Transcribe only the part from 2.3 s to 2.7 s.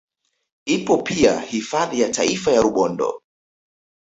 ya